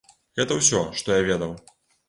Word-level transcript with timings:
Гэта 0.39 0.57
ўсе, 0.61 0.81
што 1.03 1.19
я 1.21 1.21
ведаў. 1.31 1.55